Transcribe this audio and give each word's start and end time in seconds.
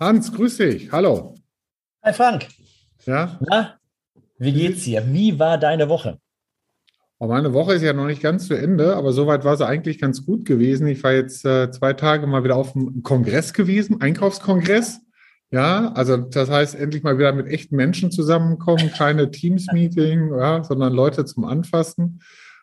Hans, 0.00 0.32
grüß 0.32 0.56
dich. 0.58 0.90
Hallo. 0.90 1.34
Hi 2.02 2.12
Frank. 2.12 2.48
Ja? 3.06 3.38
Na, 3.48 3.78
wie 4.38 4.52
geht's 4.52 4.84
dir? 4.84 5.04
Wie 5.06 5.38
war 5.38 5.58
deine 5.58 5.88
Woche? 5.88 6.18
Oh, 7.18 7.26
meine 7.28 7.52
Woche 7.52 7.74
ist 7.74 7.82
ja 7.82 7.92
noch 7.92 8.06
nicht 8.06 8.22
ganz 8.22 8.48
zu 8.48 8.54
Ende, 8.54 8.96
aber 8.96 9.12
soweit 9.12 9.44
war 9.44 9.56
sie 9.56 9.66
eigentlich 9.66 10.00
ganz 10.00 10.24
gut 10.26 10.44
gewesen. 10.44 10.86
Ich 10.86 11.02
war 11.04 11.12
jetzt 11.12 11.44
äh, 11.44 11.70
zwei 11.70 11.92
Tage 11.92 12.26
mal 12.26 12.42
wieder 12.44 12.56
auf 12.56 12.74
einem 12.74 13.02
Kongress 13.02 13.52
gewesen, 13.52 14.00
Einkaufskongress. 14.00 15.00
Ja, 15.50 15.92
also 15.92 16.16
das 16.16 16.50
heißt, 16.50 16.74
endlich 16.74 17.02
mal 17.02 17.18
wieder 17.18 17.32
mit 17.32 17.46
echten 17.46 17.76
Menschen 17.76 18.10
zusammenkommen, 18.10 18.90
keine 18.90 19.30
Teams-Meeting, 19.30 20.32
ja, 20.36 20.64
sondern 20.64 20.92
Leute 20.92 21.24
zum 21.24 21.44
Anfassen. 21.44 22.20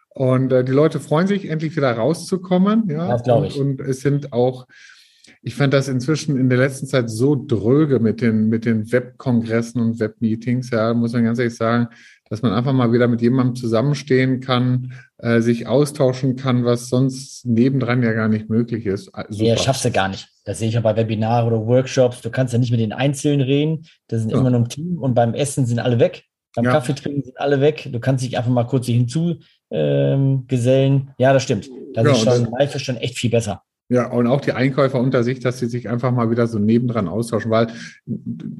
Und 0.10 0.52
äh, 0.52 0.66
die 0.66 0.74
Leute 0.74 1.00
freuen 1.00 1.28
sich, 1.28 1.48
endlich 1.50 1.76
wieder 1.78 1.94
rauszukommen. 1.94 2.90
Ja, 2.90 3.08
das 3.08 3.24
glaube 3.24 3.48
ich. 3.48 3.58
Und, 3.58 3.80
und 3.80 3.88
es 3.88 4.02
sind 4.02 4.34
auch 4.34 4.68
ich 5.44 5.56
fand 5.56 5.74
das 5.74 5.88
inzwischen 5.88 6.38
in 6.38 6.50
der 6.50 6.60
letzten 6.60 6.86
Zeit 6.86 7.10
so 7.10 7.36
dröge 7.36 8.00
mit 8.00 8.22
den, 8.22 8.48
mit 8.48 8.66
den 8.66 8.92
Webkongressen 8.92 9.82
und 9.82 10.00
Webmeetings, 10.00 10.70
ja, 10.70 10.94
muss 10.94 11.14
man 11.14 11.24
ganz 11.24 11.40
ehrlich 11.40 11.56
sagen, 11.56 11.88
dass 12.30 12.42
man 12.42 12.54
einfach 12.54 12.74
mal 12.74 12.94
wieder 12.94 13.08
mit 13.08 13.22
jemandem 13.22 13.56
zusammenstehen 13.56 14.40
kann, 14.40 14.94
äh, 15.18 15.42
sich 15.42 15.68
austauschen 15.68 16.36
kann, 16.36 16.64
was 16.64 16.90
sonst 16.90 17.46
nebendran 17.46 18.04
ja 18.04 18.14
gar 18.14 18.30
nicht 18.30 18.50
möglich 18.50 18.86
ist. 18.86 19.10
Ah, 19.14 19.26
super. 19.30 19.44
Nee, 19.44 19.58
schaffst 19.58 19.84
du 19.84 19.92
gar 19.92 20.08
nicht. 20.08 20.30
Das 20.46 20.60
sehe 20.60 20.70
ich 20.70 20.76
ja 20.76 20.82
bei 20.82 20.96
Webinaren 20.96 21.52
oder 21.52 21.66
Workshops. 21.66 22.22
Du 22.22 22.30
kannst 22.30 22.54
ja 22.54 22.60
nicht 22.60 22.72
mit 22.72 22.80
den 22.80 22.94
Einzelnen 22.94 23.42
reden. 23.42 23.86
Das 24.08 24.22
sind 24.22 24.30
ja. 24.30 24.38
immer 24.38 24.50
nur 24.50 24.62
im 24.62 24.70
Team 24.70 24.98
und 25.00 25.14
beim 25.14 25.34
Essen 25.34 25.66
sind 25.66 25.80
alle 25.80 26.00
weg. 26.00 26.24
Beim 26.56 26.66
ja. 26.66 26.72
Kaffee 26.72 26.94
trinken 26.94 27.24
sind 27.24 27.40
alle 27.40 27.60
weg. 27.62 27.90
Du 27.92 28.00
kannst 28.00 28.24
dich 28.24 28.38
einfach 28.38 28.52
mal 28.52 28.66
kurz 28.66 28.86
hinzugesellen. 28.86 29.46
Ähm, 29.72 31.10
ja, 31.18 31.34
das 31.34 31.44
stimmt. 31.44 31.70
Das 31.94 32.06
ja, 32.06 32.12
ist 32.12 32.20
schon 32.22 32.52
live 32.58 32.76
ist 32.76 32.82
schon 32.84 32.98
echt 32.98 33.18
viel 33.18 33.32
besser. 33.32 33.64
Ja, 33.92 34.10
und 34.10 34.26
auch 34.26 34.40
die 34.40 34.54
Einkäufer 34.54 35.02
unter 35.02 35.22
sich, 35.22 35.42
dass 35.42 35.60
sie 35.60 35.66
sich 35.66 35.90
einfach 35.90 36.14
mal 36.14 36.32
wieder 36.32 36.48
so 36.48 36.60
nebendran 36.60 37.10
austauschen, 37.10 37.52
weil 37.52 37.68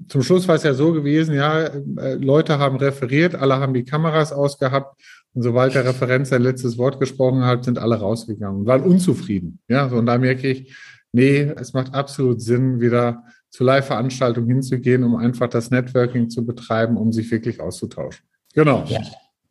zum 0.10 0.24
Schluss 0.24 0.50
war 0.50 0.56
es 0.56 0.64
ja 0.64 0.74
so 0.74 0.92
gewesen, 0.92 1.36
ja, 1.36 1.68
äh, 1.68 2.16
Leute 2.16 2.60
haben 2.60 2.76
referiert, 2.76 3.36
alle 3.36 3.56
haben 3.56 3.74
die 3.74 3.86
Kameras 3.86 4.34
ausgehabt 4.34 5.02
und 5.34 5.44
sobald 5.44 5.74
der 5.74 5.86
Referent 5.86 6.28
sein 6.28 6.42
letztes 6.42 6.78
Wort 6.78 7.00
gesprochen 7.00 7.46
hat, 7.46 7.64
sind 7.64 7.80
alle 7.80 7.96
rausgegangen, 7.96 8.66
waren 8.66 8.84
unzufrieden. 8.84 9.60
Ja, 9.70 9.88
so, 9.88 9.96
und 9.96 10.08
da 10.08 10.18
merke 10.18 10.50
ich, 10.50 10.76
nee, 11.14 11.50
es 11.56 11.72
macht 11.72 11.94
absolut 11.94 12.42
Sinn, 12.42 12.82
wieder 12.82 13.24
zu 13.52 13.64
Live-Veranstaltungen 13.64 14.50
hinzugehen, 14.50 15.06
um 15.06 15.16
einfach 15.16 15.48
das 15.48 15.72
Networking 15.72 16.30
zu 16.30 16.46
betreiben, 16.46 16.98
um 16.98 17.14
sich 17.14 17.32
wirklich 17.32 17.62
auszutauschen. 17.62 18.26
Genau. 18.54 18.84
Ja. 18.86 19.00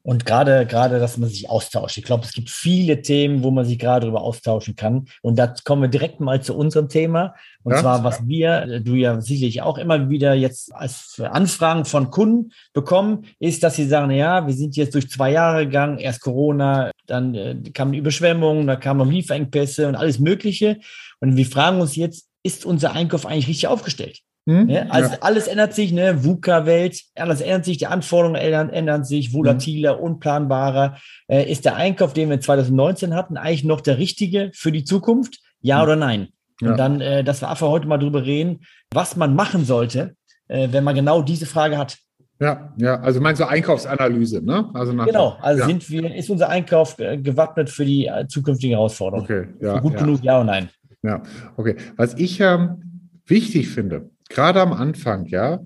Und 0.03 0.25
gerade, 0.25 0.65
gerade, 0.65 0.99
dass 0.99 1.19
man 1.19 1.29
sich 1.29 1.51
austauscht. 1.51 1.99
Ich 1.99 2.05
glaube, 2.05 2.25
es 2.25 2.33
gibt 2.33 2.49
viele 2.49 3.03
Themen, 3.03 3.43
wo 3.43 3.51
man 3.51 3.67
sich 3.67 3.79
gerade 3.79 4.07
darüber 4.07 4.23
austauschen 4.23 4.75
kann. 4.75 5.07
Und 5.21 5.39
da 5.39 5.55
kommen 5.65 5.83
wir 5.83 5.89
direkt 5.89 6.21
mal 6.21 6.43
zu 6.43 6.57
unserem 6.57 6.89
Thema. 6.89 7.35
Und 7.63 7.75
ja. 7.75 7.81
zwar, 7.81 8.03
was 8.03 8.27
wir, 8.27 8.81
du 8.81 8.95
ja 8.95 9.21
sicherlich 9.21 9.61
auch 9.61 9.77
immer 9.77 10.09
wieder 10.09 10.33
jetzt 10.33 10.75
als 10.75 11.21
Anfragen 11.21 11.85
von 11.85 12.11
Kunden 12.11 12.53
bekommen, 12.73 13.27
ist, 13.39 13.63
dass 13.63 13.77
sie 13.77 13.87
sagen, 13.87 14.11
ja, 14.11 14.47
wir 14.47 14.55
sind 14.55 14.75
jetzt 14.77 14.95
durch 14.95 15.11
zwei 15.11 15.33
Jahre 15.33 15.67
gegangen, 15.67 15.99
erst 15.99 16.23
Corona, 16.23 16.91
dann 17.07 17.35
äh, 17.35 17.57
kamen 17.75 17.93
Überschwemmungen, 17.93 18.67
da 18.67 18.77
kamen 18.77 19.11
Lieferengpässe 19.11 19.87
und 19.87 19.97
alles 19.97 20.19
Mögliche. 20.19 20.79
Und 21.21 21.37
wir 21.37 21.47
fragen 21.47 21.81
uns 21.81 21.97
jetzt, 21.97 22.27
ist 22.43 22.65
unser 22.65 22.93
Einkauf 22.93 23.27
eigentlich 23.27 23.49
richtig 23.49 23.69
aufgestellt? 23.69 24.21
Hm? 24.47 24.67
Ne? 24.67 24.91
Also 24.91 25.11
ja. 25.13 25.19
alles 25.21 25.47
ändert 25.47 25.75
sich, 25.75 25.93
ne? 25.93 26.25
VUCA-Welt, 26.25 27.03
alles 27.15 27.41
ändert 27.41 27.65
sich, 27.65 27.79
die 27.79 27.87
Anforderungen 27.87 28.41
ändern, 28.41 28.71
ändern 28.71 29.05
sich, 29.05 29.33
volatiler, 29.33 29.97
hm. 29.97 30.01
unplanbarer. 30.01 30.97
Äh, 31.29 31.51
ist 31.51 31.65
der 31.65 31.77
Einkauf, 31.77 32.13
den 32.13 32.31
wir 32.31 32.41
2019 32.41 33.15
hatten, 33.15 33.37
eigentlich 33.37 33.65
noch 33.65 33.81
der 33.81 33.99
richtige 33.99 34.51
für 34.55 34.73
die 34.73 34.85
Zukunft? 34.85 35.41
Ja 35.61 35.77
hm. 35.77 35.83
oder 35.85 35.97
nein? 35.97 36.29
Ja. 36.61 36.71
Und 36.71 36.79
dann, 36.79 37.01
äh, 37.01 37.25
dass 37.25 37.43
wir 37.43 37.49
einfach 37.49 37.69
heute 37.69 37.87
mal 37.87 37.99
drüber 37.99 38.25
reden, 38.25 38.61
was 38.93 39.17
man 39.17 39.35
machen 39.35 39.65
sollte, 39.65 40.15
äh, 40.49 40.69
wenn 40.71 40.85
man 40.85 40.95
genau 40.95 41.23
diese 41.23 41.47
Frage 41.47 41.79
hat. 41.79 41.99
Ja, 42.41 42.73
ja, 42.79 42.99
also 43.01 43.21
meinst 43.21 43.41
du 43.41 43.47
Einkaufsanalyse, 43.47 44.43
ne? 44.43 44.71
Also 44.73 44.95
nach 44.95 45.05
genau, 45.05 45.37
also 45.43 45.61
ja. 45.61 45.67
sind 45.67 45.91
wir, 45.91 46.15
ist 46.15 46.31
unser 46.31 46.49
Einkauf 46.49 46.99
äh, 46.99 47.19
gewappnet 47.19 47.69
für 47.69 47.85
die 47.85 48.07
äh, 48.07 48.27
zukünftigen 48.29 48.77
Herausforderungen? 48.77 49.25
Okay, 49.25 49.49
ja. 49.61 49.79
Gut 49.79 49.99
genug, 49.99 50.23
ja 50.23 50.37
oder 50.37 50.45
nein? 50.45 50.71
Ja, 51.03 51.23
okay. 51.57 51.77
Was 51.97 52.15
ich 52.15 52.41
ähm, 52.41 53.11
wichtig 53.27 53.69
finde, 53.69 54.11
gerade 54.31 54.63
am 54.63 54.73
Anfang, 54.73 55.27
ja, 55.27 55.61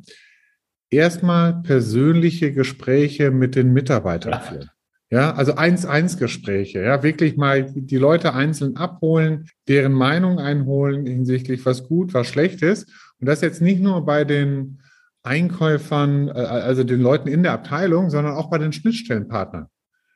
erstmal 0.90 1.62
persönliche 1.62 2.52
Gespräche 2.52 3.30
mit 3.30 3.54
den 3.54 3.72
Mitarbeitern 3.72 4.40
führen. 4.40 4.70
Ja, 5.10 5.32
also 5.34 5.54
Eins-Eins-Gespräche, 5.54 6.82
ja, 6.82 7.04
wirklich 7.04 7.36
mal 7.36 7.70
die 7.72 7.98
Leute 7.98 8.34
einzeln 8.34 8.76
abholen, 8.76 9.48
deren 9.68 9.92
Meinung 9.92 10.40
einholen 10.40 11.06
hinsichtlich 11.06 11.64
was 11.64 11.86
gut, 11.86 12.14
was 12.14 12.26
schlecht 12.26 12.62
ist. 12.62 12.90
Und 13.20 13.28
das 13.28 13.40
jetzt 13.40 13.62
nicht 13.62 13.80
nur 13.80 14.04
bei 14.04 14.24
den 14.24 14.80
Einkäufern, 15.22 16.28
äh, 16.28 16.32
also 16.32 16.82
den 16.82 17.00
Leuten 17.00 17.28
in 17.28 17.42
der 17.44 17.52
Abteilung, 17.52 18.10
sondern 18.10 18.34
auch 18.34 18.50
bei 18.50 18.58
den 18.58 18.72
Schnittstellenpartnern. 18.72 19.68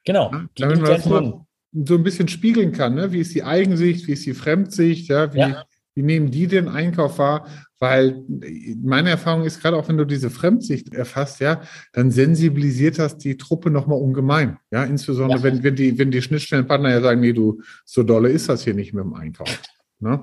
Genau. 0.05 0.33
Ja, 0.33 0.47
damit 0.57 0.81
man 0.81 0.91
das 0.91 1.07
mal 1.07 1.47
so 1.73 1.95
ein 1.95 2.03
bisschen 2.03 2.29
spiegeln 2.29 2.73
kann, 2.73 2.95
ne? 2.95 3.13
wie 3.13 3.21
ist 3.21 3.35
die 3.35 3.45
Eigensicht, 3.45 4.07
wie 4.09 4.13
ist 4.13 4.27
die 4.27 4.35
Fremdsicht, 4.35 5.09
ja, 5.09 5.33
wie, 5.35 5.39
ja. 5.39 5.65
Wie 5.99 6.03
nehmen 6.05 6.31
die 6.31 6.47
den 6.47 6.69
Einkauf 6.69 7.19
wahr? 7.19 7.49
Weil 7.81 8.23
meine 8.81 9.11
Erfahrung 9.11 9.43
ist, 9.43 9.61
gerade 9.61 9.77
auch 9.77 9.89
wenn 9.89 9.97
du 9.97 10.05
diese 10.05 10.31
Fremdsicht 10.31 10.95
erfasst, 10.95 11.41
ja, 11.41 11.61
dann 11.93 12.13
sensibilisiert 12.13 13.01
das 13.01 13.19
die 13.19 13.37
Truppe 13.37 13.71
nochmal 13.71 13.99
ungemein. 13.99 14.59
Ja, 14.71 14.85
insbesondere 14.85 15.39
ja. 15.39 15.45
Wenn, 15.45 15.65
wenn 15.65 15.75
die, 15.75 15.99
wenn 15.99 16.13
die 16.13 16.23
Schnittstellenpartner 16.23 16.91
ja 16.91 17.01
sagen, 17.01 17.21
nee, 17.21 17.33
du, 17.33 17.63
so 17.85 18.05
dolle 18.05 18.29
ist 18.29 18.49
das 18.49 18.63
hier 18.63 18.75
nicht 18.75 18.95
mit 18.95 19.03
dem 19.03 19.15
Einkauf. 19.15 19.61
Ne? 19.99 20.21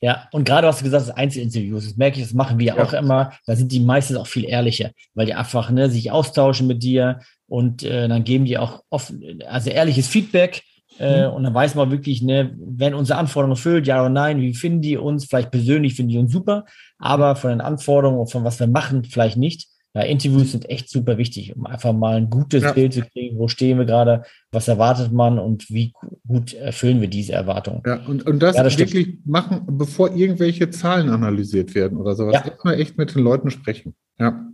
Ja, 0.00 0.28
und 0.32 0.44
gerade 0.44 0.66
was 0.66 0.78
du 0.78 0.84
gesagt 0.84 1.06
hast, 1.06 1.16
Einzelinterviews, 1.16 1.84
das 1.84 1.96
merke 1.96 2.18
ich, 2.18 2.24
das 2.24 2.34
machen 2.34 2.58
wir 2.58 2.74
ja. 2.74 2.82
auch 2.82 2.92
immer. 2.92 3.32
Da 3.46 3.54
sind 3.54 3.70
die 3.70 3.78
meistens 3.78 4.16
auch 4.16 4.26
viel 4.26 4.44
ehrlicher, 4.44 4.90
weil 5.14 5.26
die 5.26 5.34
einfach 5.34 5.70
ne, 5.70 5.88
sich 5.88 6.10
austauschen 6.10 6.66
mit 6.66 6.82
dir 6.82 7.20
und 7.46 7.84
äh, 7.84 8.08
dann 8.08 8.24
geben 8.24 8.44
die 8.44 8.58
auch 8.58 8.82
oft, 8.90 9.14
also 9.46 9.70
ehrliches 9.70 10.08
Feedback 10.08 10.64
äh, 10.98 11.26
mhm. 11.28 11.34
und 11.34 11.42
dann 11.44 11.54
weiß 11.54 11.74
man 11.74 11.90
wirklich, 11.90 12.22
ne, 12.22 12.54
wenn 12.58 12.94
unsere 12.94 13.18
Anforderungen 13.18 13.56
erfüllt, 13.56 13.86
ja 13.86 14.00
oder 14.00 14.10
nein, 14.10 14.40
wie 14.40 14.54
finden 14.54 14.82
die 14.82 14.96
uns? 14.96 15.26
Vielleicht 15.26 15.50
persönlich 15.50 15.94
finden 15.94 16.10
die 16.10 16.18
uns 16.18 16.32
super, 16.32 16.64
aber 16.98 17.36
von 17.36 17.50
den 17.50 17.60
Anforderungen 17.60 18.20
und 18.20 18.30
von 18.30 18.44
was 18.44 18.60
wir 18.60 18.66
machen, 18.66 19.04
vielleicht 19.04 19.36
nicht. 19.36 19.68
Ja, 19.94 20.02
Interviews 20.02 20.52
sind 20.52 20.70
echt 20.70 20.88
super 20.88 21.18
wichtig, 21.18 21.54
um 21.54 21.66
einfach 21.66 21.92
mal 21.92 22.16
ein 22.16 22.30
gutes 22.30 22.62
ja. 22.62 22.72
Bild 22.72 22.94
zu 22.94 23.02
kriegen, 23.02 23.38
wo 23.38 23.46
stehen 23.48 23.76
wir 23.76 23.84
gerade, 23.84 24.22
was 24.50 24.66
erwartet 24.66 25.12
man 25.12 25.38
und 25.38 25.68
wie 25.68 25.92
gut 26.26 26.54
erfüllen 26.54 27.02
wir 27.02 27.08
diese 27.08 27.34
Erwartungen. 27.34 27.82
Ja, 27.84 28.00
und, 28.06 28.26
und 28.26 28.42
das, 28.42 28.56
ja, 28.56 28.62
das 28.62 28.78
wirklich 28.78 29.04
stimmt. 29.04 29.26
machen, 29.26 29.66
bevor 29.66 30.16
irgendwelche 30.16 30.70
Zahlen 30.70 31.10
analysiert 31.10 31.74
werden 31.74 31.98
oder 31.98 32.14
sowas. 32.14 32.32
Ja. 32.32 32.44
Erstmal 32.46 32.80
echt 32.80 32.96
mit 32.96 33.14
den 33.14 33.22
Leuten 33.22 33.50
sprechen. 33.50 33.94
Ja. 34.18 34.46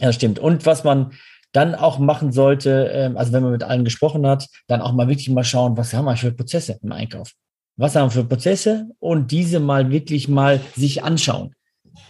Ja, 0.00 0.12
stimmt. 0.12 0.38
Und 0.38 0.64
was 0.64 0.82
man 0.82 1.12
dann 1.54 1.74
auch 1.74 1.98
machen 1.98 2.32
sollte, 2.32 2.90
ähm, 2.92 3.16
also 3.16 3.32
wenn 3.32 3.42
man 3.42 3.52
mit 3.52 3.62
allen 3.62 3.84
gesprochen 3.84 4.26
hat, 4.26 4.48
dann 4.66 4.82
auch 4.82 4.92
mal 4.92 5.08
wirklich 5.08 5.30
mal 5.30 5.44
schauen, 5.44 5.76
was 5.76 5.94
haben 5.94 6.04
wir 6.04 6.16
für 6.16 6.32
Prozesse 6.32 6.78
im 6.82 6.92
Einkauf? 6.92 7.32
Was 7.76 7.94
haben 7.94 8.08
wir 8.08 8.22
für 8.22 8.24
Prozesse? 8.24 8.88
Und 8.98 9.30
diese 9.30 9.60
mal 9.60 9.90
wirklich 9.90 10.28
mal 10.28 10.60
sich 10.76 11.02
anschauen. 11.02 11.54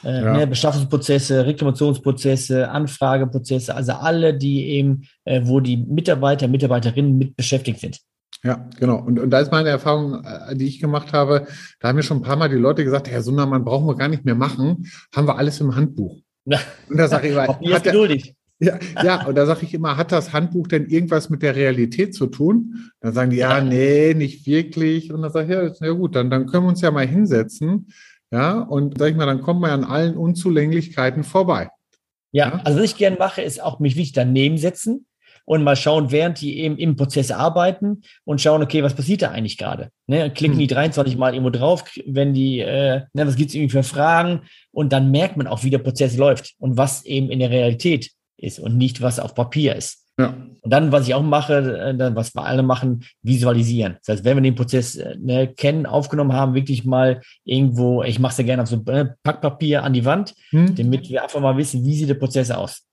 Äh, 0.03 0.25
ja. 0.25 0.37
ne, 0.37 0.47
Beschaffungsprozesse, 0.47 1.45
Reklamationsprozesse, 1.45 2.71
Anfrageprozesse, 2.71 3.75
also 3.75 3.93
alle, 3.93 4.35
die 4.35 4.67
eben, 4.69 5.05
äh, 5.25 5.43
wo 5.45 5.61
die 5.61 5.77
Mitarbeiter, 5.77 6.49
Mitarbeiterinnen 6.49 7.19
mit 7.19 7.37
beschäftigt 7.37 7.81
sind. 7.81 8.01
Ja, 8.43 8.67
genau. 8.79 8.97
Und, 8.97 9.19
und 9.19 9.31
da 9.31 9.41
ist 9.41 9.53
meine 9.53 9.69
Erfahrung, 9.69 10.25
äh, 10.25 10.57
die 10.57 10.67
ich 10.67 10.81
gemacht 10.81 11.13
habe, 11.13 11.47
da 11.81 11.89
haben 11.89 11.97
mir 11.97 12.03
schon 12.03 12.19
ein 12.19 12.23
paar 12.23 12.37
Mal 12.37 12.49
die 12.49 12.57
Leute 12.57 12.83
gesagt, 12.83 13.11
Herr 13.11 13.23
Sundermann, 13.23 13.65
brauchen 13.65 13.87
wir 13.87 13.97
gar 13.97 14.09
nicht 14.09 14.25
mehr 14.25 14.35
machen, 14.35 14.87
haben 15.15 15.27
wir 15.27 15.37
alles 15.37 15.61
im 15.61 15.77
Handbuch. 15.77 16.19
Und 16.47 16.97
da 16.97 17.09
sage 17.09 17.29
ich 17.29 17.35
immer, 17.35 17.75
hat 17.75 17.85
geduldig. 17.85 18.35
Ja, 18.65 18.79
ja, 19.03 19.27
und 19.27 19.35
da 19.37 19.47
sage 19.47 19.65
ich 19.65 19.75
immer, 19.75 19.97
hat 19.97 20.13
das 20.13 20.33
Handbuch 20.33 20.69
denn 20.69 20.87
irgendwas 20.87 21.31
mit 21.31 21.43
der 21.43 21.57
Realität 21.57 22.15
zu 22.15 22.27
tun? 22.27 22.91
Dann 23.01 23.13
sagen 23.13 23.31
die, 23.31 23.39
ja, 23.39 23.61
nee, 23.61 24.15
nicht 24.15 24.47
wirklich. 24.47 25.13
Und 25.13 25.23
dann 25.23 25.33
sage 25.33 25.47
ich, 25.47 25.81
ja, 25.81 25.87
ja 25.87 25.93
gut, 25.93 26.15
dann, 26.15 26.31
dann 26.31 26.47
können 26.47 26.65
wir 26.65 26.69
uns 26.71 26.81
ja 26.81 26.91
mal 26.91 27.07
hinsetzen. 27.07 27.89
Ja, 28.31 28.61
und 28.61 28.99
sag 28.99 29.11
ich 29.11 29.17
mal, 29.17 29.27
dann 29.27 29.43
kommt 29.43 29.61
man 29.61 29.71
an 29.71 29.85
allen 29.85 30.17
Unzulänglichkeiten 30.17 31.23
vorbei. 31.23 31.69
Ja, 32.33 32.49
ja? 32.49 32.61
also 32.65 32.79
was 32.79 32.87
ich 32.87 32.97
gerne 32.97 33.17
mache, 33.17 33.43
ist 33.43 33.63
auch 33.63 33.79
mich 33.79 33.97
wichtig 33.97 34.13
daneben 34.13 34.59
setzen 34.59 35.07
und 35.45 35.63
mal 35.63 35.77
schauen, 35.77 36.11
während 36.11 36.41
die 36.41 36.59
eben 36.59 36.79
im 36.79 36.97
Prozess 36.97 37.31
arbeiten 37.31 38.03
und 38.25 38.41
schauen, 38.41 38.63
okay, 38.63 38.83
was 38.83 38.95
passiert 38.95 39.23
da 39.23 39.31
eigentlich 39.31 39.59
gerade? 39.59 39.91
Ne, 40.07 40.31
klicken 40.31 40.59
die 40.59 40.67
23 40.67 41.15
hm. 41.15 41.21
Mal 41.21 41.35
irgendwo 41.35 41.51
drauf, 41.51 41.85
wenn 42.07 42.33
die, 42.33 42.61
äh, 42.61 43.03
ne, 43.13 43.27
was 43.27 43.37
gibt's 43.37 43.55
irgendwie 43.55 43.73
für 43.73 43.83
Fragen? 43.83 44.43
Und 44.73 44.93
dann 44.93 45.11
merkt 45.11 45.37
man 45.37 45.47
auch, 45.47 45.63
wie 45.63 45.71
der 45.71 45.79
Prozess 45.79 46.17
läuft 46.17 46.55
und 46.59 46.77
was 46.77 47.05
eben 47.05 47.31
in 47.31 47.39
der 47.39 47.51
Realität 47.51 48.11
ist 48.37 48.59
und 48.59 48.77
nicht, 48.77 49.03
was 49.03 49.21
auf 49.21 49.35
Papier 49.35 49.77
ist. 49.77 50.05
Ja. 50.19 50.37
Und 50.61 50.71
dann, 50.73 50.93
was 50.93 51.09
ich 51.09 51.15
auch 51.15 51.23
mache, 51.23 51.97
äh, 51.99 52.15
was 52.15 52.35
wir 52.35 52.45
alle 52.45 52.63
machen, 52.63 53.05
visualisieren. 53.23 53.97
Das 54.05 54.17
heißt, 54.17 54.25
wenn 54.25 54.37
wir 54.37 54.43
den 54.43 54.55
Prozess 54.55 54.95
äh, 54.97 55.17
ne, 55.19 55.49
kennen, 55.49 55.87
aufgenommen 55.87 56.33
haben, 56.33 56.55
wirklich 56.55 56.85
mal 56.85 57.21
irgendwo, 57.45 58.03
ich 58.05 58.21
mache 58.21 58.33
es 58.33 58.39
ja 58.39 58.45
gerne 58.45 58.63
auf 58.63 58.69
so 58.69 58.81
äh, 58.87 59.07
Packpapier 59.25 59.83
an 59.83 59.93
die 59.93 60.05
Wand, 60.05 60.35
hm. 60.51 60.75
damit 60.77 61.09
wir 61.11 61.23
einfach 61.23 61.41
mal 61.41 61.57
wissen, 61.57 61.85
wie 61.85 61.97
sieht 61.97 62.09
der 62.09 62.15
Prozess 62.15 62.51
aus. 62.51 62.85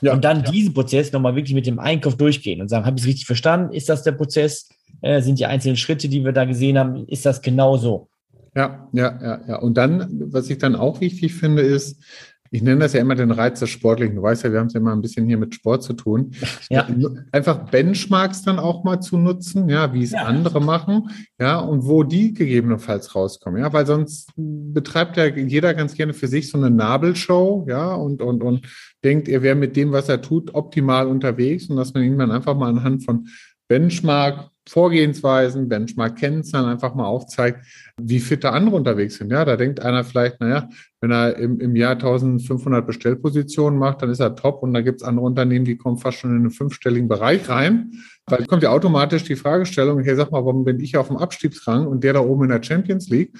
Ja. 0.00 0.14
Und 0.14 0.24
dann 0.24 0.42
diesen 0.44 0.72
Prozess 0.72 1.12
nochmal 1.12 1.36
wirklich 1.36 1.54
mit 1.54 1.66
dem 1.66 1.78
Einkauf 1.78 2.16
durchgehen 2.16 2.62
und 2.62 2.68
sagen, 2.68 2.86
habe 2.86 2.96
ich 2.96 3.02
es 3.02 3.08
richtig 3.08 3.26
verstanden? 3.26 3.74
Ist 3.74 3.90
das 3.90 4.02
der 4.02 4.12
Prozess? 4.12 4.70
Äh, 5.02 5.20
sind 5.20 5.38
die 5.38 5.46
einzelnen 5.46 5.76
Schritte, 5.76 6.08
die 6.08 6.24
wir 6.24 6.32
da 6.32 6.46
gesehen 6.46 6.78
haben, 6.78 7.06
ist 7.06 7.26
das 7.26 7.42
genau 7.42 7.76
so? 7.76 8.08
Ja, 8.56 8.88
ja, 8.92 9.18
ja, 9.22 9.40
ja. 9.46 9.56
Und 9.58 9.74
dann, 9.74 10.32
was 10.32 10.50
ich 10.50 10.58
dann 10.58 10.74
auch 10.74 11.00
wichtig 11.00 11.34
finde, 11.34 11.62
ist, 11.62 12.02
ich 12.50 12.62
nenne 12.62 12.80
das 12.80 12.92
ja 12.92 13.00
immer 13.00 13.14
den 13.14 13.30
Reiz 13.30 13.60
des 13.60 13.70
Sportlichen. 13.70 14.16
Du 14.16 14.22
weißt 14.22 14.42
ja, 14.42 14.52
wir 14.52 14.58
haben 14.58 14.66
es 14.66 14.74
ja 14.74 14.80
immer 14.80 14.92
ein 14.92 15.00
bisschen 15.00 15.26
hier 15.26 15.38
mit 15.38 15.54
Sport 15.54 15.84
zu 15.84 15.92
tun. 15.92 16.32
Ja. 16.68 16.88
Einfach 17.30 17.70
Benchmarks 17.70 18.42
dann 18.42 18.58
auch 18.58 18.82
mal 18.82 19.00
zu 19.00 19.18
nutzen, 19.18 19.68
ja, 19.68 19.92
wie 19.92 20.02
es 20.02 20.10
ja. 20.10 20.24
andere 20.24 20.60
machen, 20.60 21.10
ja, 21.38 21.58
und 21.58 21.84
wo 21.84 22.02
die 22.02 22.34
gegebenenfalls 22.34 23.14
rauskommen, 23.14 23.60
ja, 23.60 23.72
weil 23.72 23.86
sonst 23.86 24.32
betreibt 24.36 25.16
ja 25.16 25.26
jeder 25.26 25.74
ganz 25.74 25.94
gerne 25.94 26.12
für 26.12 26.26
sich 26.26 26.50
so 26.50 26.58
eine 26.58 26.70
Nabelshow, 26.70 27.66
ja, 27.68 27.94
und, 27.94 28.20
und, 28.20 28.42
und 28.42 28.66
denkt, 29.04 29.28
er 29.28 29.42
wäre 29.42 29.54
mit 29.54 29.76
dem, 29.76 29.92
was 29.92 30.08
er 30.08 30.20
tut, 30.20 30.54
optimal 30.54 31.06
unterwegs 31.06 31.68
und 31.68 31.76
dass 31.76 31.94
man 31.94 32.02
ihn 32.02 32.18
dann 32.18 32.32
einfach 32.32 32.56
mal 32.56 32.68
anhand 32.68 33.04
von 33.04 33.28
Benchmark 33.68 34.49
Vorgehensweisen, 34.68 35.68
Benchmark-Kennzahlen 35.68 36.68
einfach 36.68 36.94
mal 36.94 37.06
aufzeigt, 37.06 37.64
wie 38.00 38.20
fit 38.20 38.44
da 38.44 38.50
andere 38.50 38.76
unterwegs 38.76 39.16
sind. 39.16 39.32
Ja, 39.32 39.44
da 39.44 39.56
denkt 39.56 39.80
einer 39.80 40.04
vielleicht, 40.04 40.40
naja, 40.40 40.68
wenn 41.00 41.10
er 41.10 41.36
im, 41.36 41.60
im 41.60 41.74
Jahr 41.76 41.92
1500 41.92 42.86
Bestellpositionen 42.86 43.78
macht, 43.78 44.02
dann 44.02 44.10
ist 44.10 44.20
er 44.20 44.36
top 44.36 44.62
und 44.62 44.74
da 44.74 44.82
gibt 44.82 45.00
es 45.00 45.06
andere 45.06 45.24
Unternehmen, 45.26 45.64
die 45.64 45.76
kommen 45.76 45.98
fast 45.98 46.18
schon 46.18 46.30
in 46.30 46.36
einen 46.36 46.50
fünfstelligen 46.50 47.08
Bereich 47.08 47.48
rein. 47.48 47.92
Weil 48.26 48.46
kommt 48.46 48.62
ja 48.62 48.70
automatisch 48.70 49.24
die 49.24 49.36
Fragestellung, 49.36 50.00
hey, 50.00 50.14
sag 50.14 50.30
mal, 50.30 50.44
warum 50.44 50.64
bin 50.64 50.78
ich 50.78 50.96
auf 50.96 51.08
dem 51.08 51.16
Abstiegsrang 51.16 51.86
und 51.86 52.04
der 52.04 52.12
da 52.12 52.20
oben 52.20 52.44
in 52.44 52.50
der 52.50 52.62
Champions 52.62 53.08
League? 53.08 53.36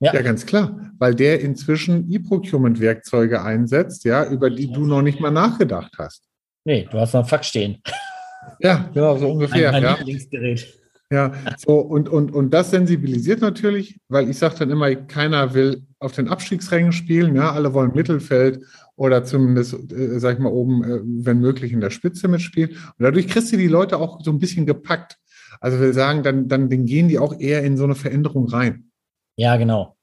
Ja. 0.00 0.12
ja, 0.12 0.22
ganz 0.22 0.44
klar, 0.44 0.90
weil 0.98 1.14
der 1.14 1.40
inzwischen 1.40 2.10
E-Procurement-Werkzeuge 2.10 3.42
einsetzt, 3.42 4.04
ja, 4.04 4.28
über 4.28 4.50
die 4.50 4.70
du 4.70 4.84
noch 4.84 5.02
nicht 5.02 5.20
mal 5.20 5.30
nachgedacht 5.30 5.92
hast. 5.98 6.24
Nee, 6.64 6.88
du 6.90 6.98
hast 6.98 7.14
noch 7.14 7.20
einen 7.20 7.28
Fakt 7.28 7.46
stehen. 7.46 7.78
Ja, 8.60 8.88
genau, 8.92 9.16
so 9.18 9.30
ungefähr. 9.30 9.72
Mein 9.72 9.82
ja. 9.82 9.96
Lieblingsgerät. 9.96 10.80
Ja, 11.10 11.32
so 11.58 11.78
und, 11.78 12.08
und, 12.08 12.32
und 12.32 12.50
das 12.52 12.70
sensibilisiert 12.70 13.40
natürlich, 13.40 14.00
weil 14.08 14.28
ich 14.28 14.38
sage 14.38 14.56
dann 14.58 14.70
immer, 14.70 14.94
keiner 14.94 15.54
will 15.54 15.82
auf 15.98 16.12
den 16.12 16.28
Abstiegsrängen 16.28 16.92
spielen, 16.92 17.36
ja, 17.36 17.52
alle 17.52 17.74
wollen 17.74 17.92
Mittelfeld 17.94 18.64
oder 18.96 19.22
zumindest, 19.24 19.92
äh, 19.92 20.18
sag 20.18 20.34
ich 20.34 20.38
mal, 20.40 20.52
oben, 20.52 20.82
äh, 20.82 21.00
wenn 21.04 21.40
möglich, 21.40 21.72
in 21.72 21.80
der 21.80 21.90
Spitze 21.90 22.26
mitspielen. 22.26 22.70
Und 22.70 22.94
dadurch 22.98 23.28
kriegst 23.28 23.52
du 23.52 23.56
die 23.56 23.68
Leute 23.68 23.98
auch 23.98 24.22
so 24.22 24.30
ein 24.30 24.38
bisschen 24.38 24.66
gepackt. 24.66 25.18
Also 25.60 25.80
wir 25.80 25.92
sagen, 25.92 26.22
dann, 26.22 26.48
dann, 26.48 26.68
dann 26.68 26.86
gehen 26.86 27.08
die 27.08 27.18
auch 27.18 27.38
eher 27.38 27.62
in 27.62 27.76
so 27.76 27.84
eine 27.84 27.94
Veränderung 27.94 28.48
rein. 28.48 28.90
Ja, 29.36 29.56
genau. 29.56 29.96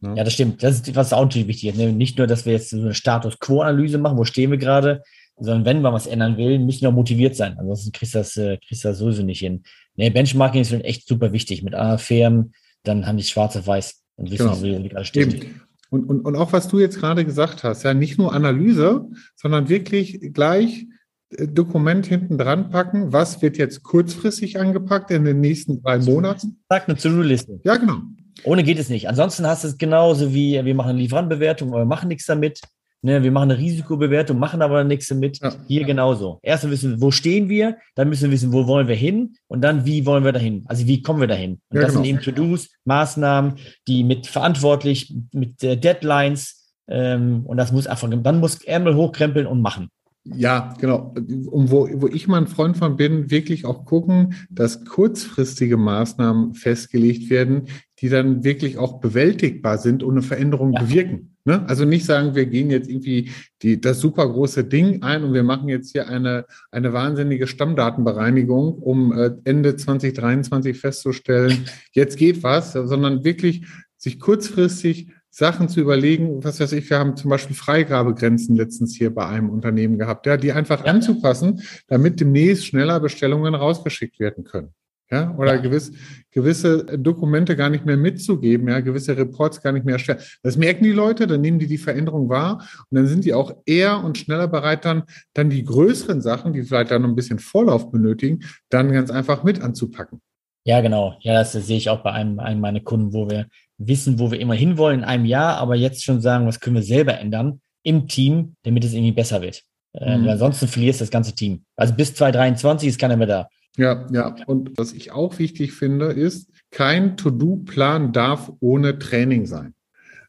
Ja, 0.00 0.14
ja 0.14 0.24
das 0.24 0.32
stimmt. 0.32 0.62
Das 0.62 0.76
ist, 0.76 0.94
was 0.94 1.12
auch 1.12 1.24
natürlich 1.24 1.48
wichtig 1.48 1.70
ist. 1.70 1.78
Ne? 1.78 1.92
Nicht 1.92 2.18
nur, 2.18 2.26
dass 2.26 2.46
wir 2.46 2.52
jetzt 2.52 2.70
so 2.70 2.80
eine 2.80 2.94
Status-Quo-Analyse 2.94 3.98
machen, 3.98 4.18
wo 4.18 4.24
stehen 4.24 4.50
wir 4.50 4.58
gerade, 4.58 5.02
sondern 5.38 5.64
wenn 5.64 5.82
man 5.82 5.92
was 5.92 6.06
ändern 6.06 6.36
will, 6.36 6.58
müssen 6.58 6.82
wir 6.82 6.90
motiviert 6.90 7.36
sein. 7.36 7.56
Ansonsten 7.58 7.92
kriegst 7.92 8.14
du 8.14 8.18
das, 8.18 8.36
äh, 8.36 8.58
kriegst 8.58 8.84
das 8.84 8.98
sowieso 8.98 9.22
nicht 9.22 9.40
hin. 9.40 9.62
Nee, 9.96 10.10
Benchmarking 10.10 10.62
ist 10.62 10.72
echt 10.72 11.06
super 11.06 11.32
wichtig. 11.32 11.62
Mit 11.62 11.74
anderen 11.74 11.98
Firmen, 11.98 12.52
dann 12.82 13.06
haben 13.06 13.16
die 13.16 13.24
schwarz 13.24 13.56
auf 13.56 13.66
weiß 13.66 14.02
und 14.16 14.30
wissen, 14.30 14.46
genau. 14.46 14.62
wie 14.62 14.94
alles 14.94 15.08
steht. 15.08 15.46
Und, 15.90 16.04
und, 16.08 16.20
und 16.22 16.36
auch 16.36 16.52
was 16.52 16.68
du 16.68 16.80
jetzt 16.80 16.98
gerade 16.98 17.24
gesagt 17.24 17.64
hast, 17.64 17.84
ja, 17.84 17.94
nicht 17.94 18.18
nur 18.18 18.32
Analyse, 18.32 19.06
sondern 19.36 19.68
wirklich 19.68 20.32
gleich 20.32 20.86
äh, 21.30 21.46
Dokument 21.46 22.06
hinten 22.06 22.38
dran 22.38 22.70
packen, 22.70 23.12
was 23.12 23.42
wird 23.42 23.56
jetzt 23.58 23.82
kurzfristig 23.82 24.58
angepackt 24.58 25.10
in 25.10 25.24
den 25.24 25.40
nächsten 25.40 25.82
drei 25.82 25.98
Monaten? 25.98 26.60
Sag 26.68 26.88
eine 26.88 26.96
To-Do-Liste. 26.96 27.60
Ja, 27.64 27.76
genau. 27.76 28.00
Ohne 28.44 28.64
geht 28.64 28.78
es 28.78 28.88
nicht. 28.88 29.08
Ansonsten 29.08 29.46
hast 29.46 29.64
du 29.64 29.68
es 29.68 29.78
genauso 29.78 30.34
wie, 30.34 30.62
wir 30.62 30.74
machen 30.74 30.96
Lieferantenbewertung, 30.96 31.68
aber 31.68 31.82
wir 31.82 31.86
machen 31.86 32.08
nichts 32.08 32.26
damit. 32.26 32.60
Ne, 33.06 33.22
wir 33.22 33.30
machen 33.30 33.52
eine 33.52 33.60
Risikobewertung, 33.60 34.36
machen 34.36 34.62
aber 34.62 34.82
nichts 34.82 35.06
damit. 35.06 35.38
Ja. 35.40 35.54
Hier 35.68 35.84
genauso. 35.84 36.40
Erst 36.42 36.68
wissen, 36.68 37.00
wo 37.00 37.12
stehen 37.12 37.48
wir, 37.48 37.76
dann 37.94 38.08
müssen 38.08 38.24
wir 38.24 38.32
wissen, 38.32 38.52
wo 38.52 38.66
wollen 38.66 38.88
wir 38.88 38.96
hin 38.96 39.36
und 39.46 39.62
dann, 39.62 39.86
wie 39.86 40.04
wollen 40.06 40.24
wir 40.24 40.32
dahin? 40.32 40.64
Also, 40.66 40.88
wie 40.88 41.02
kommen 41.02 41.20
wir 41.20 41.28
dahin? 41.28 41.60
Und 41.68 41.76
ja, 41.76 41.82
das 41.82 41.92
genau. 41.92 42.02
sind 42.02 42.10
eben 42.10 42.20
To-Dos, 42.20 42.68
Maßnahmen, 42.84 43.58
die 43.86 44.02
mit 44.02 44.26
verantwortlich, 44.26 45.14
mit 45.32 45.62
Deadlines, 45.62 46.74
ähm, 46.88 47.46
und 47.46 47.58
das 47.58 47.70
muss 47.70 47.86
einfach, 47.86 48.10
dann 48.10 48.40
muss 48.40 48.64
Ärmel 48.64 48.96
hochkrempeln 48.96 49.46
und 49.46 49.60
machen. 49.60 49.88
Ja, 50.24 50.74
genau. 50.80 51.14
Und 51.14 51.70
wo, 51.70 51.88
wo 51.88 52.08
ich 52.08 52.26
mal 52.26 52.38
ein 52.38 52.48
Freund 52.48 52.76
von 52.76 52.96
bin, 52.96 53.30
wirklich 53.30 53.66
auch 53.66 53.84
gucken, 53.84 54.34
dass 54.50 54.84
kurzfristige 54.84 55.76
Maßnahmen 55.76 56.54
festgelegt 56.54 57.30
werden, 57.30 57.68
die 58.00 58.08
dann 58.08 58.42
wirklich 58.42 58.78
auch 58.78 58.98
bewältigbar 58.98 59.78
sind 59.78 60.02
und 60.02 60.14
eine 60.14 60.22
Veränderung 60.22 60.72
ja. 60.72 60.80
bewirken. 60.80 61.35
Ne? 61.46 61.64
Also 61.68 61.84
nicht 61.84 62.04
sagen, 62.04 62.34
wir 62.34 62.46
gehen 62.46 62.70
jetzt 62.70 62.90
irgendwie 62.90 63.30
die, 63.62 63.80
das 63.80 64.00
super 64.00 64.28
große 64.28 64.64
Ding 64.64 65.04
ein 65.04 65.22
und 65.22 65.32
wir 65.32 65.44
machen 65.44 65.68
jetzt 65.68 65.92
hier 65.92 66.08
eine, 66.08 66.44
eine 66.72 66.92
wahnsinnige 66.92 67.46
Stammdatenbereinigung, 67.46 68.74
um 68.74 69.12
äh, 69.12 69.30
Ende 69.44 69.76
2023 69.76 70.76
festzustellen, 70.76 71.68
jetzt 71.92 72.18
geht 72.18 72.42
was, 72.42 72.72
sondern 72.72 73.24
wirklich 73.24 73.64
sich 73.96 74.18
kurzfristig 74.18 75.12
Sachen 75.30 75.68
zu 75.68 75.80
überlegen, 75.80 76.42
was 76.42 76.58
weiß 76.58 76.72
ich, 76.72 76.90
wir 76.90 76.98
haben 76.98 77.16
zum 77.16 77.30
Beispiel 77.30 77.54
Freigabegrenzen 77.54 78.56
letztens 78.56 78.96
hier 78.96 79.14
bei 79.14 79.26
einem 79.26 79.50
Unternehmen 79.50 79.98
gehabt, 79.98 80.26
ja, 80.26 80.36
die 80.36 80.50
einfach 80.50 80.84
anzupassen, 80.84 81.62
damit 81.86 82.18
demnächst 82.18 82.66
schneller 82.66 82.98
Bestellungen 82.98 83.54
rausgeschickt 83.54 84.18
werden 84.18 84.42
können. 84.42 84.74
Ja, 85.10 85.36
oder 85.36 85.54
ja. 85.54 85.60
Gewiss, 85.60 85.92
gewisse 86.32 86.84
Dokumente 86.98 87.54
gar 87.54 87.70
nicht 87.70 87.86
mehr 87.86 87.96
mitzugeben, 87.96 88.68
ja, 88.68 88.80
gewisse 88.80 89.16
Reports 89.16 89.62
gar 89.62 89.70
nicht 89.72 89.86
mehr 89.86 89.94
erstellen. 89.94 90.18
Das 90.42 90.56
merken 90.56 90.82
die 90.82 90.92
Leute, 90.92 91.28
dann 91.28 91.40
nehmen 91.40 91.60
die 91.60 91.68
die 91.68 91.78
Veränderung 91.78 92.28
wahr 92.28 92.68
und 92.90 92.96
dann 92.96 93.06
sind 93.06 93.24
die 93.24 93.32
auch 93.32 93.52
eher 93.66 94.02
und 94.02 94.18
schneller 94.18 94.48
bereit, 94.48 94.84
dann, 94.84 95.04
dann 95.32 95.48
die 95.48 95.64
größeren 95.64 96.20
Sachen, 96.20 96.52
die 96.52 96.62
vielleicht 96.62 96.90
dann 96.90 97.02
noch 97.02 97.08
ein 97.08 97.14
bisschen 97.14 97.38
Vorlauf 97.38 97.92
benötigen, 97.92 98.40
dann 98.68 98.90
ganz 98.90 99.12
einfach 99.12 99.44
mit 99.44 99.60
anzupacken. 99.60 100.20
Ja, 100.64 100.80
genau. 100.80 101.16
Ja, 101.20 101.34
das 101.34 101.52
sehe 101.52 101.76
ich 101.76 101.88
auch 101.88 102.02
bei 102.02 102.10
einem, 102.10 102.40
einem 102.40 102.60
meiner 102.60 102.80
Kunden, 102.80 103.12
wo 103.12 103.30
wir 103.30 103.46
wissen, 103.78 104.18
wo 104.18 104.32
wir 104.32 104.40
immer 104.40 104.54
hinwollen 104.54 105.00
in 105.00 105.04
einem 105.04 105.24
Jahr, 105.24 105.58
aber 105.58 105.76
jetzt 105.76 106.02
schon 106.02 106.20
sagen, 106.20 106.46
was 106.46 106.58
können 106.58 106.74
wir 106.74 106.82
selber 106.82 107.16
ändern 107.18 107.60
im 107.84 108.08
Team, 108.08 108.56
damit 108.64 108.84
es 108.84 108.92
irgendwie 108.92 109.12
besser 109.12 109.40
wird. 109.42 109.62
Äh, 109.94 110.18
mhm. 110.18 110.28
ansonsten 110.28 110.66
verlierst 110.66 111.00
das 111.00 111.10
ganze 111.10 111.34
Team. 111.36 111.64
Also 111.76 111.94
bis 111.94 112.14
2023 112.14 112.88
ist 112.88 112.98
keiner 112.98 113.16
mehr 113.16 113.28
da. 113.28 113.48
Ja, 113.76 114.06
ja. 114.10 114.36
Und 114.46 114.72
was 114.76 114.92
ich 114.92 115.12
auch 115.12 115.38
wichtig 115.38 115.72
finde, 115.72 116.06
ist, 116.06 116.50
kein 116.70 117.16
To-Do-Plan 117.16 118.12
darf 118.12 118.52
ohne 118.60 118.98
Training 118.98 119.46
sein. 119.46 119.74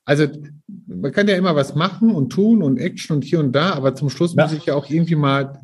Also 0.05 0.27
man 0.85 1.11
kann 1.11 1.27
ja 1.27 1.35
immer 1.35 1.55
was 1.55 1.75
machen 1.75 2.11
und 2.11 2.29
tun 2.29 2.63
und 2.63 2.77
Action 2.77 3.17
und 3.17 3.23
hier 3.23 3.39
und 3.39 3.51
da, 3.53 3.73
aber 3.73 3.95
zum 3.95 4.09
Schluss 4.09 4.35
ja. 4.35 4.43
muss 4.43 4.53
ich 4.53 4.65
ja 4.65 4.75
auch 4.75 4.89
irgendwie 4.89 5.15
mal 5.15 5.59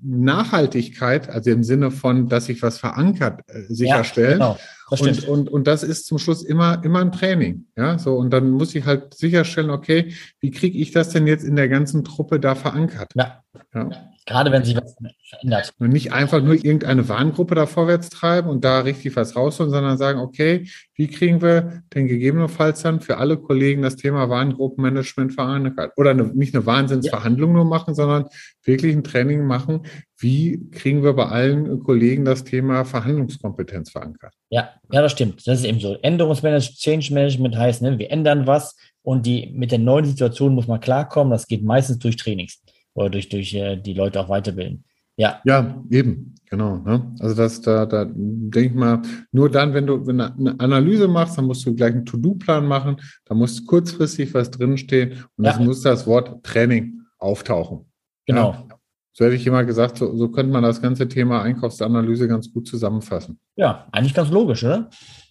Nachhaltigkeit, 0.00 1.28
also 1.28 1.50
im 1.50 1.64
Sinne 1.64 1.90
von, 1.90 2.28
dass 2.28 2.46
sich 2.46 2.62
was 2.62 2.78
verankert, 2.78 3.40
äh, 3.48 3.62
sicherstellen. 3.68 4.40
Ja, 4.40 4.58
genau. 4.90 5.08
Und, 5.10 5.28
und, 5.28 5.48
und 5.50 5.66
das 5.66 5.82
ist 5.82 6.06
zum 6.06 6.18
Schluss 6.18 6.42
immer, 6.42 6.82
immer 6.84 7.00
ein 7.00 7.12
Training. 7.12 7.66
Ja, 7.76 7.98
so. 7.98 8.16
Und 8.16 8.30
dann 8.30 8.50
muss 8.50 8.74
ich 8.74 8.86
halt 8.86 9.14
sicherstellen, 9.14 9.70
okay, 9.70 10.14
wie 10.40 10.50
kriege 10.50 10.78
ich 10.78 10.92
das 10.92 11.10
denn 11.10 11.26
jetzt 11.26 11.44
in 11.44 11.56
der 11.56 11.68
ganzen 11.68 12.04
Truppe 12.04 12.40
da 12.40 12.54
verankert? 12.54 13.12
Ja. 13.14 13.42
ja. 13.74 13.90
Gerade 14.28 14.52
wenn 14.52 14.62
sich 14.62 14.76
was 14.76 14.94
verändert. 15.26 15.72
Und 15.78 15.88
nicht 15.88 16.12
einfach 16.12 16.42
nur 16.42 16.52
irgendeine 16.52 17.08
Warngruppe 17.08 17.54
da 17.54 17.64
vorwärts 17.64 18.10
treiben 18.10 18.50
und 18.50 18.62
da 18.62 18.80
richtig 18.80 19.16
was 19.16 19.34
rausholen, 19.34 19.72
sondern 19.72 19.96
sagen, 19.96 20.20
okay, 20.20 20.68
wie 20.96 21.06
kriegen 21.06 21.40
wir 21.40 21.82
denn 21.94 22.08
gegebenenfalls 22.08 22.82
dann 22.82 23.00
für 23.00 23.16
alle 23.16 23.38
Kollegen 23.38 23.80
das 23.80 23.96
Thema 23.96 24.28
Warngruppenmanagement 24.28 25.32
verankert? 25.32 25.92
Oder 25.96 26.10
eine, 26.10 26.24
nicht 26.24 26.54
eine 26.54 26.66
Wahnsinnsverhandlung 26.66 27.52
ja. 27.52 27.56
nur 27.56 27.64
machen, 27.64 27.94
sondern 27.94 28.26
wirklich 28.64 28.94
ein 28.94 29.02
Training 29.02 29.46
machen. 29.46 29.86
Wie 30.18 30.68
kriegen 30.72 31.02
wir 31.02 31.14
bei 31.14 31.26
allen 31.26 31.82
Kollegen 31.82 32.26
das 32.26 32.44
Thema 32.44 32.84
Verhandlungskompetenz 32.84 33.92
verankert? 33.92 34.34
Ja, 34.50 34.74
ja, 34.92 35.00
das 35.00 35.12
stimmt. 35.12 35.46
Das 35.46 35.60
ist 35.60 35.64
eben 35.64 35.80
so. 35.80 35.96
Änderungsmanagement, 36.02 36.78
Change 36.78 37.14
Management 37.14 37.56
heißt, 37.56 37.80
ne, 37.80 37.98
wir 37.98 38.10
ändern 38.10 38.46
was 38.46 38.76
und 39.00 39.24
die, 39.24 39.54
mit 39.54 39.72
der 39.72 39.78
neuen 39.78 40.04
Situation 40.04 40.54
muss 40.54 40.66
man 40.66 40.80
klarkommen. 40.80 41.30
Das 41.30 41.46
geht 41.46 41.64
meistens 41.64 41.98
durch 41.98 42.16
Trainings 42.16 42.60
oder 42.98 43.10
durch, 43.10 43.28
durch 43.28 43.54
äh, 43.54 43.76
die 43.76 43.94
Leute 43.94 44.20
auch 44.20 44.28
weiterbilden. 44.28 44.84
Ja. 45.16 45.40
Ja, 45.44 45.82
eben, 45.90 46.34
genau. 46.48 46.78
Ne? 46.78 47.14
Also 47.20 47.34
das, 47.34 47.60
da, 47.60 47.86
da 47.86 48.04
denke 48.04 48.60
ich 48.60 48.74
mal, 48.74 49.02
nur 49.32 49.50
dann, 49.50 49.74
wenn 49.74 49.86
du 49.86 50.06
wenn 50.06 50.20
eine 50.20 50.58
Analyse 50.58 51.08
machst, 51.08 51.38
dann 51.38 51.46
musst 51.46 51.64
du 51.64 51.74
gleich 51.74 51.92
einen 51.92 52.06
To-Do-Plan 52.06 52.66
machen, 52.66 52.96
da 53.24 53.34
muss 53.34 53.64
kurzfristig 53.66 54.34
was 54.34 54.50
drinstehen 54.50 55.24
und 55.36 55.44
ja. 55.44 55.52
es 55.52 55.58
muss 55.58 55.82
das 55.82 56.06
Wort 56.06 56.44
Training 56.44 57.00
auftauchen. 57.18 57.86
Genau. 58.26 58.52
Ja? 58.52 58.68
So 59.12 59.24
hätte 59.24 59.34
ich 59.34 59.46
immer 59.46 59.64
gesagt, 59.64 59.98
so, 59.98 60.16
so 60.16 60.28
könnte 60.28 60.52
man 60.52 60.62
das 60.62 60.80
ganze 60.80 61.08
Thema 61.08 61.42
Einkaufsanalyse 61.42 62.28
ganz 62.28 62.52
gut 62.52 62.68
zusammenfassen. 62.68 63.40
Ja, 63.56 63.88
eigentlich 63.90 64.14
ganz 64.14 64.30
logisch, 64.30 64.62
oder? 64.62 64.90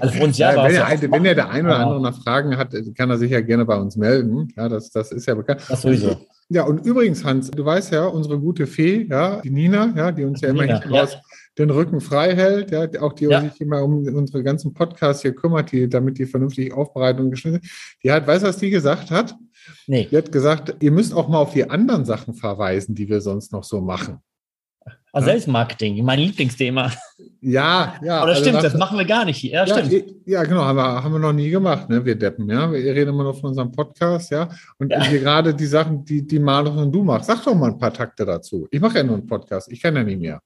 Also 0.00 0.22
uns 0.22 0.38
ja. 0.38 0.52
ja 0.54 0.64
wenn, 0.64 0.74
er, 0.74 1.12
wenn 1.12 1.24
er 1.24 1.34
der 1.34 1.50
ein 1.50 1.64
oder 1.66 1.78
andere 1.78 2.00
noch 2.00 2.22
Fragen 2.22 2.56
hat, 2.56 2.74
kann 2.96 3.10
er 3.10 3.18
sich 3.18 3.30
ja 3.30 3.40
gerne 3.40 3.64
bei 3.64 3.76
uns 3.76 3.96
melden. 3.96 4.52
Ja, 4.56 4.68
das, 4.68 4.90
das 4.90 5.12
ist 5.12 5.26
ja 5.26 5.34
bekannt. 5.34 5.62
Das 5.68 5.82
sowieso. 5.82 6.16
Ja, 6.50 6.64
und 6.64 6.84
übrigens, 6.86 7.24
Hans, 7.24 7.50
du 7.50 7.64
weißt 7.64 7.92
ja, 7.92 8.06
unsere 8.06 8.38
gute 8.40 8.66
Fee, 8.66 9.06
ja, 9.08 9.40
die 9.42 9.50
Nina, 9.50 9.92
ja, 9.94 10.10
die 10.12 10.24
uns 10.24 10.40
ja 10.40 10.48
immer 10.48 10.64
hinten 10.64 10.94
raus 10.94 11.18
den 11.58 11.70
Rücken 11.70 12.00
frei 12.00 12.34
hält, 12.34 12.70
ja, 12.70 12.88
auch 13.00 13.12
die 13.12 13.24
Ja. 13.24 13.42
sich 13.42 13.60
immer 13.60 13.82
um 13.82 14.06
unsere 14.14 14.42
ganzen 14.42 14.72
Podcasts 14.72 15.22
hier 15.22 15.34
kümmert, 15.34 15.72
die, 15.72 15.88
damit 15.88 16.18
die 16.18 16.26
vernünftig 16.26 16.72
aufbereitet 16.72 17.20
und 17.20 17.30
geschnitten 17.30 17.60
sind. 17.60 17.72
Die 18.04 18.12
hat, 18.12 18.26
weißt 18.26 18.44
du, 18.44 18.48
was 18.48 18.58
die 18.58 18.70
gesagt 18.70 19.10
hat? 19.10 19.34
Nee. 19.86 20.06
Die 20.10 20.16
hat 20.16 20.30
gesagt, 20.30 20.76
ihr 20.80 20.92
müsst 20.92 21.12
auch 21.12 21.28
mal 21.28 21.38
auf 21.38 21.52
die 21.52 21.68
anderen 21.68 22.04
Sachen 22.04 22.34
verweisen, 22.34 22.94
die 22.94 23.08
wir 23.08 23.20
sonst 23.20 23.52
noch 23.52 23.64
so 23.64 23.80
machen. 23.80 24.18
Also 25.12 25.26
Ja. 25.28 25.34
Selbstmarketing, 25.34 26.04
mein 26.04 26.20
Lieblingsthema. 26.20 26.92
Ja, 27.40 27.94
ja. 28.02 28.18
Aber 28.18 28.26
das 28.28 28.38
also 28.38 28.40
stimmt, 28.42 28.54
nach- 28.56 28.62
das 28.62 28.74
machen 28.74 28.98
wir 28.98 29.04
gar 29.04 29.24
nicht 29.24 29.36
hier. 29.36 29.52
Ja, 29.52 29.64
Ja, 29.66 29.84
stimmt. 29.84 30.14
ja, 30.26 30.42
genau, 30.42 30.62
haben 30.64 30.76
wir, 30.76 31.04
haben 31.04 31.12
wir 31.12 31.18
noch 31.20 31.32
nie 31.32 31.50
gemacht, 31.50 31.88
ne? 31.88 32.04
Wir 32.04 32.16
Deppen, 32.16 32.50
ja. 32.50 32.70
Wir 32.72 32.94
reden 32.94 33.10
immer 33.10 33.22
nur 33.22 33.34
von 33.34 33.50
unserem 33.50 33.70
Podcast, 33.70 34.30
ja. 34.32 34.48
Und 34.78 34.90
Ja. 34.90 35.02
hier 35.04 35.20
gerade 35.20 35.54
die 35.54 35.66
Sachen, 35.66 36.04
die, 36.04 36.26
die 36.26 36.38
Malus 36.40 36.76
und 36.76 36.90
du 36.90 37.04
machst, 37.04 37.26
sag 37.28 37.44
doch 37.44 37.54
mal 37.54 37.70
ein 37.70 37.78
paar 37.78 37.92
Takte 37.92 38.24
dazu. 38.24 38.66
Ich 38.72 38.80
mache 38.80 38.98
ja 38.98 39.04
nur 39.04 39.16
einen 39.16 39.26
Podcast, 39.26 39.70
ich 39.70 39.80
kann 39.80 39.94
ja 39.94 40.02
nicht 40.02 40.20
mehr. 40.20 40.40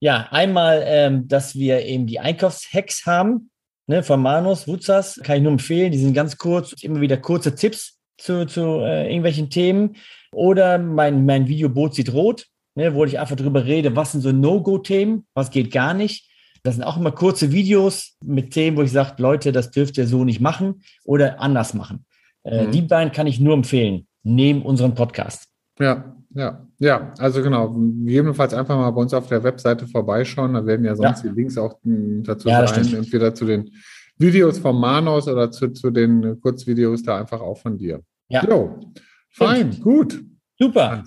Ja, 0.00 0.26
einmal, 0.30 0.82
ähm, 0.84 1.28
dass 1.28 1.54
wir 1.54 1.82
eben 1.84 2.06
die 2.06 2.18
Einkaufshacks 2.18 3.06
haben, 3.06 3.50
ne, 3.86 4.02
von 4.02 4.20
Manus, 4.20 4.66
Wutzas, 4.66 5.20
kann 5.22 5.36
ich 5.36 5.42
nur 5.42 5.52
empfehlen. 5.52 5.92
Die 5.92 5.98
sind 5.98 6.12
ganz 6.12 6.36
kurz, 6.36 6.72
immer 6.82 7.00
wieder 7.00 7.16
kurze 7.18 7.54
Tipps 7.54 7.98
zu, 8.18 8.46
zu 8.46 8.80
äh, 8.80 9.06
irgendwelchen 9.06 9.48
Themen. 9.48 9.96
Oder 10.32 10.78
mein, 10.78 11.24
mein 11.24 11.46
Video 11.48 11.68
Boot 11.68 11.94
sieht 11.94 12.12
rot, 12.12 12.46
ne, 12.76 12.94
wo 12.94 13.04
ich 13.04 13.18
einfach 13.18 13.34
drüber 13.36 13.64
rede, 13.64 13.96
was 13.96 14.12
sind 14.12 14.20
so 14.20 14.30
No-Go-Themen, 14.30 15.26
was 15.34 15.50
geht 15.50 15.72
gar 15.72 15.92
nicht. 15.94 16.30
Das 16.62 16.74
sind 16.76 16.84
auch 16.84 16.96
immer 16.96 17.12
kurze 17.12 17.50
Videos 17.52 18.16
mit 18.24 18.52
Themen, 18.52 18.76
wo 18.76 18.82
ich 18.82 18.92
sage, 18.92 19.14
Leute, 19.22 19.50
das 19.52 19.70
dürft 19.70 19.98
ihr 19.98 20.06
so 20.06 20.24
nicht 20.24 20.40
machen 20.40 20.82
oder 21.04 21.40
anders 21.40 21.74
machen. 21.74 22.04
Äh, 22.44 22.66
Mhm. 22.66 22.70
Die 22.72 22.82
beiden 22.82 23.12
kann 23.12 23.26
ich 23.26 23.40
nur 23.40 23.54
empfehlen, 23.54 24.06
neben 24.22 24.62
unserem 24.62 24.94
Podcast. 24.94 25.48
Ja, 25.78 26.16
ja, 26.34 26.66
ja. 26.78 27.12
Also 27.18 27.42
genau, 27.42 27.70
gegebenenfalls 27.70 28.52
einfach 28.54 28.76
mal 28.76 28.90
bei 28.90 29.00
uns 29.02 29.12
auf 29.14 29.28
der 29.28 29.42
Webseite 29.42 29.86
vorbeischauen. 29.86 30.54
Da 30.54 30.64
werden 30.66 30.84
ja 30.86 30.94
sonst 30.96 31.22
Ja. 31.24 31.30
die 31.30 31.36
Links 31.36 31.56
auch 31.58 31.78
mh, 31.82 32.22
dazu 32.24 32.48
Ja, 32.48 32.66
sein, 32.66 32.94
entweder 32.94 33.34
zu 33.34 33.44
den 33.46 33.70
Videos 34.18 34.58
vom 34.58 34.80
Manos 34.80 35.28
oder 35.28 35.50
zu, 35.50 35.68
zu 35.72 35.90
den 35.90 36.40
Kurzvideos 36.40 37.02
da 37.02 37.18
einfach 37.20 37.40
auch 37.40 37.58
von 37.58 37.76
dir. 37.78 38.00
Ja, 38.28 38.44
Jo, 38.48 38.80
fein, 39.30 39.78
gut. 39.82 40.22
super. 40.58 41.04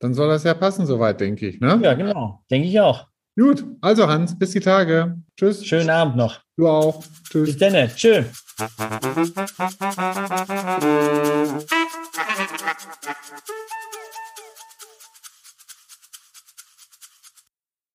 Dann 0.00 0.14
soll 0.14 0.28
das 0.28 0.44
ja 0.44 0.54
passen 0.54 0.86
soweit, 0.86 1.20
denke 1.20 1.48
ich. 1.48 1.60
Ne? 1.60 1.78
Ja, 1.82 1.94
genau. 1.94 2.42
Denke 2.50 2.68
ich 2.68 2.80
auch. 2.80 3.06
Gut, 3.38 3.64
also 3.80 4.08
Hans, 4.08 4.38
bis 4.38 4.52
die 4.52 4.60
Tage. 4.60 5.16
Tschüss. 5.36 5.64
Schönen 5.64 5.90
Abend 5.90 6.16
noch. 6.16 6.40
Du 6.56 6.68
auch. 6.68 7.04
Tschüss. 7.28 7.48
Bis 7.48 7.58
dann. 7.58 7.90
Tschö. 7.94 8.24